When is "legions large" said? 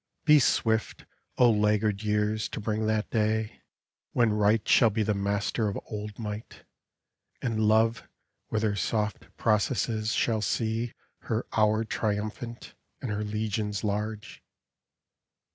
13.23-14.41